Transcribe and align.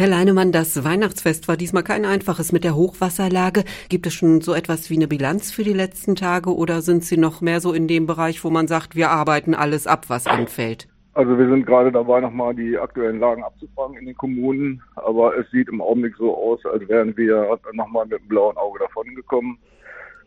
Herr 0.00 0.06
Leinemann, 0.06 0.52
das 0.52 0.84
Weihnachtsfest 0.84 1.48
war 1.48 1.56
diesmal 1.56 1.82
kein 1.82 2.04
einfaches 2.04 2.52
mit 2.52 2.62
der 2.62 2.76
Hochwasserlage. 2.76 3.64
Gibt 3.88 4.06
es 4.06 4.14
schon 4.14 4.40
so 4.40 4.54
etwas 4.54 4.90
wie 4.90 4.94
eine 4.94 5.08
Bilanz 5.08 5.50
für 5.50 5.64
die 5.64 5.72
letzten 5.72 6.14
Tage 6.14 6.54
oder 6.54 6.82
sind 6.82 7.02
Sie 7.02 7.16
noch 7.16 7.40
mehr 7.40 7.58
so 7.58 7.72
in 7.72 7.88
dem 7.88 8.06
Bereich, 8.06 8.44
wo 8.44 8.48
man 8.48 8.68
sagt, 8.68 8.94
wir 8.94 9.10
arbeiten 9.10 9.56
alles 9.56 9.88
ab, 9.88 10.04
was 10.06 10.28
anfällt? 10.28 10.86
Also 11.14 11.36
wir 11.36 11.48
sind 11.48 11.66
gerade 11.66 11.90
dabei, 11.90 12.20
nochmal 12.20 12.54
die 12.54 12.78
aktuellen 12.78 13.18
Lagen 13.18 13.42
abzufragen 13.42 13.96
in 13.96 14.06
den 14.06 14.16
Kommunen, 14.16 14.80
aber 14.94 15.36
es 15.36 15.50
sieht 15.50 15.68
im 15.68 15.80
Augenblick 15.80 16.14
so 16.16 16.32
aus, 16.32 16.64
als 16.64 16.88
wären 16.88 17.16
wir 17.16 17.58
nochmal 17.72 18.06
mit 18.06 18.20
dem 18.20 18.28
blauen 18.28 18.56
Auge 18.56 18.78
davongekommen. 18.78 19.58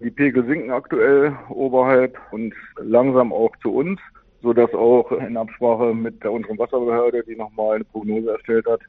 Die 0.02 0.12
Pegel 0.12 0.46
sinken 0.48 0.72
aktuell 0.72 1.34
oberhalb 1.48 2.18
und 2.32 2.54
langsam 2.82 3.32
auch 3.32 3.56
zu 3.62 3.74
uns 3.74 4.02
so 4.42 4.54
dass 4.54 4.74
auch 4.74 5.12
in 5.12 5.38
Absprache 5.38 5.94
mit 5.94 6.24
der 6.24 6.32
unseren 6.32 6.58
Wasserbehörde, 6.58 7.24
die 7.28 7.36
nochmal 7.36 7.76
eine 7.76 7.84
Prognose 7.84 8.32
erstellt 8.32 8.66
hat, 8.66 8.82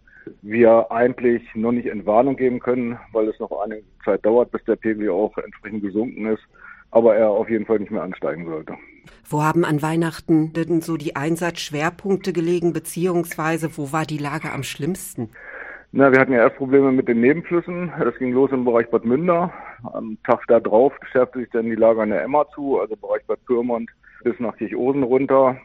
wir 0.43 0.91
eigentlich 0.91 1.43
noch 1.54 1.73
nicht 1.73 1.86
Entwarnung 1.86 2.36
geben 2.36 2.61
können, 2.61 2.99
weil 3.13 3.29
es 3.29 3.39
noch 3.39 3.53
eine 3.63 3.82
Zeit 4.04 4.25
dauert, 4.25 4.50
bis 4.50 4.64
der 4.64 4.76
Pegel 4.76 5.11
auch 5.11 5.36
entsprechend 5.39 5.82
gesunken 5.82 6.26
ist, 6.26 6.43
aber 6.90 7.17
er 7.17 7.30
auf 7.30 7.49
jeden 7.49 7.67
Fall 7.67 7.79
nicht 7.79 7.90
mehr 7.90 8.03
ansteigen 8.03 8.46
sollte. 8.46 8.75
Wo 9.29 9.43
haben 9.43 9.64
an 9.64 9.82
Weihnachten 9.82 10.53
denn 10.53 10.80
so 10.80 10.96
die 10.96 11.16
Einsatzschwerpunkte 11.16 12.32
gelegen, 12.32 12.72
beziehungsweise 12.72 13.77
wo 13.77 13.93
war 13.93 14.04
die 14.04 14.18
Lage 14.18 14.53
am 14.53 14.63
schlimmsten? 14.63 15.30
Na, 15.94 16.11
wir 16.11 16.21
hatten 16.21 16.32
ja 16.32 16.41
erst 16.41 16.57
Probleme 16.57 16.91
mit 16.91 17.07
den 17.07 17.21
Nebenflüssen. 17.21 17.93
Das 17.99 18.16
ging 18.16 18.32
los 18.32 18.50
im 18.50 18.64
Bereich 18.64 18.89
Bad 18.91 19.04
Münder. 19.04 19.52
Am 19.93 20.16
Tag 20.25 20.43
da 20.49 20.58
drauf 20.58 20.94
schärfte 21.11 21.41
sich 21.41 21.50
dann 21.50 21.66
die 21.66 21.75
Lage 21.75 22.00
an 22.00 22.08
der 22.08 22.22
Emma 22.22 22.46
zu, 22.54 22.80
also 22.80 22.96
Bereich 22.96 23.25
Bad 23.27 23.44
Pyrmont 23.44 23.91
bis 24.25 24.39
nach 24.41 24.57
Kirchosen 24.57 25.02
runter. 25.02 25.58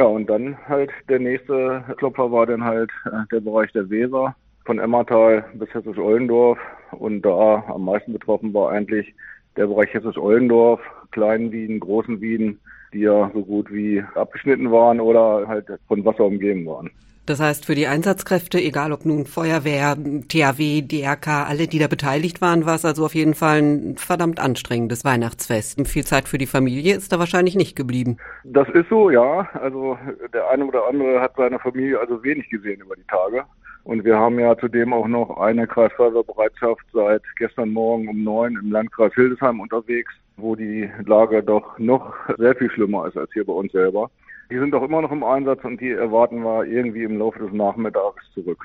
Ja, 0.00 0.06
und 0.06 0.30
dann 0.30 0.56
halt 0.66 0.90
der 1.10 1.18
nächste 1.18 1.84
Klopfer 1.98 2.32
war 2.32 2.46
dann 2.46 2.64
halt 2.64 2.90
äh, 3.04 3.10
der 3.30 3.40
Bereich 3.40 3.70
der 3.72 3.90
Weser 3.90 4.34
von 4.64 4.78
Emmertal 4.78 5.44
bis 5.52 5.68
Hessisch-Ollendorf. 5.74 6.58
Und 6.92 7.20
da 7.20 7.62
am 7.68 7.84
meisten 7.84 8.14
betroffen 8.14 8.54
war 8.54 8.70
eigentlich 8.70 9.14
der 9.58 9.66
Bereich 9.66 9.92
Hessisch-Ollendorf, 9.92 10.80
Kleinen 11.10 11.52
Wien, 11.52 11.80
Großen 11.80 12.18
Wien, 12.18 12.58
die 12.94 13.00
ja 13.00 13.30
so 13.34 13.44
gut 13.44 13.70
wie 13.70 14.02
abgeschnitten 14.14 14.72
waren 14.72 15.00
oder 15.00 15.46
halt 15.46 15.66
von 15.86 16.02
Wasser 16.02 16.24
umgeben 16.24 16.64
waren. 16.64 16.88
Das 17.26 17.38
heißt, 17.38 17.66
für 17.66 17.74
die 17.74 17.86
Einsatzkräfte, 17.86 18.58
egal 18.58 18.92
ob 18.92 19.04
nun 19.04 19.26
Feuerwehr, 19.26 19.96
THW, 19.96 20.82
DRK, 20.82 21.46
alle, 21.48 21.68
die 21.68 21.78
da 21.78 21.86
beteiligt 21.86 22.40
waren, 22.40 22.66
war 22.66 22.74
es 22.74 22.84
also 22.84 23.04
auf 23.04 23.14
jeden 23.14 23.34
Fall 23.34 23.58
ein 23.58 23.96
verdammt 23.96 24.40
anstrengendes 24.40 25.04
Weihnachtsfest. 25.04 25.86
Viel 25.86 26.04
Zeit 26.04 26.28
für 26.28 26.38
die 26.38 26.46
Familie 26.46 26.96
ist 26.96 27.12
da 27.12 27.18
wahrscheinlich 27.18 27.54
nicht 27.54 27.76
geblieben. 27.76 28.16
Das 28.44 28.68
ist 28.70 28.88
so, 28.88 29.10
ja. 29.10 29.48
Also 29.54 29.96
der 30.32 30.50
eine 30.50 30.64
oder 30.64 30.88
andere 30.88 31.20
hat 31.20 31.34
seine 31.36 31.58
Familie 31.58 32.00
also 32.00 32.22
wenig 32.24 32.48
gesehen 32.50 32.80
über 32.80 32.96
die 32.96 33.06
Tage. 33.06 33.44
Und 33.84 34.04
wir 34.04 34.18
haben 34.18 34.38
ja 34.38 34.56
zudem 34.58 34.92
auch 34.92 35.08
noch 35.08 35.38
eine 35.38 35.66
Kreisfeuerwehrbereitschaft 35.66 36.84
seit 36.92 37.22
gestern 37.36 37.70
Morgen 37.70 38.08
um 38.08 38.22
neun 38.22 38.58
im 38.62 38.70
Landkreis 38.70 39.12
Hildesheim 39.14 39.60
unterwegs, 39.60 40.12
wo 40.36 40.54
die 40.54 40.90
Lage 41.06 41.42
doch 41.42 41.78
noch 41.78 42.14
sehr 42.38 42.54
viel 42.54 42.70
schlimmer 42.70 43.06
ist 43.06 43.16
als 43.16 43.32
hier 43.32 43.44
bei 43.44 43.52
uns 43.52 43.72
selber. 43.72 44.10
Die 44.50 44.58
sind 44.58 44.74
auch 44.74 44.82
immer 44.82 45.00
noch 45.00 45.12
im 45.12 45.22
Einsatz 45.22 45.62
und 45.62 45.80
die 45.80 45.90
erwarten 45.90 46.42
wir 46.42 46.64
irgendwie 46.64 47.04
im 47.04 47.18
Laufe 47.18 47.38
des 47.38 47.52
Nachmittags 47.52 48.24
zurück. 48.34 48.64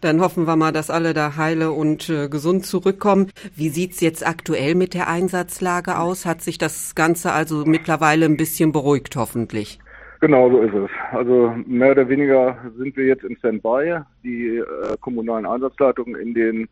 Dann 0.00 0.20
hoffen 0.20 0.44
wir 0.44 0.56
mal, 0.56 0.72
dass 0.72 0.90
alle 0.90 1.14
da 1.14 1.36
heile 1.36 1.70
und 1.70 2.08
äh, 2.08 2.28
gesund 2.28 2.66
zurückkommen. 2.66 3.30
Wie 3.54 3.68
sieht's 3.68 4.00
jetzt 4.00 4.26
aktuell 4.26 4.74
mit 4.74 4.92
der 4.92 5.08
Einsatzlage 5.08 5.98
aus? 5.98 6.26
Hat 6.26 6.42
sich 6.42 6.58
das 6.58 6.96
Ganze 6.96 7.32
also 7.32 7.64
mittlerweile 7.64 8.26
ein 8.26 8.36
bisschen 8.36 8.72
beruhigt, 8.72 9.14
hoffentlich? 9.14 9.78
Genau 10.20 10.50
so 10.50 10.60
ist 10.60 10.74
es. 10.74 10.90
Also 11.12 11.54
mehr 11.66 11.92
oder 11.92 12.06
weniger 12.08 12.56
sind 12.76 12.94
wir 12.94 13.06
jetzt 13.06 13.24
im 13.24 13.36
Standby. 13.36 14.00
Die 14.22 14.58
äh, 14.58 14.96
kommunalen 15.00 15.46
Einsatzleitungen 15.46 16.14
in 16.20 16.34
den 16.34 16.68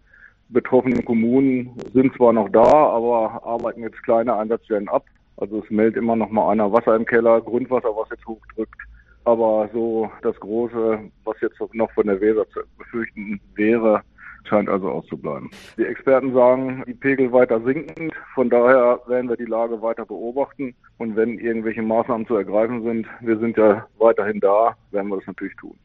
betroffenen 0.50 1.02
Kommunen 1.02 1.70
sind 1.94 2.14
zwar 2.14 2.34
noch 2.34 2.50
da, 2.50 2.60
aber 2.62 3.42
arbeiten 3.44 3.82
jetzt 3.82 4.02
kleine 4.02 4.36
Einsatzstellen 4.36 4.88
ab. 4.88 5.04
Also 5.38 5.62
es 5.64 5.70
meldet 5.70 5.96
immer 5.96 6.14
noch 6.16 6.30
mal 6.30 6.50
einer 6.50 6.70
Wasser 6.72 6.94
im 6.94 7.06
Keller, 7.06 7.40
Grundwasser, 7.40 7.88
was 7.88 8.10
jetzt 8.10 8.26
hochdrückt. 8.26 8.80
Aber 9.24 9.70
so 9.72 10.10
das 10.22 10.38
Große, 10.40 10.98
was 11.24 11.40
jetzt 11.40 11.58
noch 11.72 11.90
von 11.92 12.06
der 12.06 12.20
Weser 12.20 12.46
zu 12.50 12.60
befürchten 12.76 13.40
wäre, 13.54 14.02
scheint 14.44 14.68
also 14.68 14.90
auszubleiben. 14.90 15.50
Die 15.76 15.84
Experten 15.84 16.32
sagen, 16.32 16.84
die 16.86 16.94
Pegel 16.94 17.32
weiter 17.32 17.60
sinken. 17.60 18.10
Von 18.34 18.50
daher 18.50 19.00
werden 19.06 19.28
wir 19.28 19.36
die 19.36 19.44
Lage 19.44 19.80
weiter 19.82 20.06
beobachten. 20.06 20.74
Und 20.98 21.16
wenn 21.16 21.38
irgendwelche 21.38 21.82
Maßnahmen 21.82 22.26
zu 22.26 22.36
ergreifen 22.36 22.82
sind, 22.82 23.06
wir 23.20 23.38
sind 23.38 23.56
ja 23.56 23.86
weiterhin 23.98 24.40
da, 24.40 24.76
werden 24.90 25.08
wir 25.08 25.16
das 25.16 25.26
natürlich 25.26 25.56
tun. 25.56 25.76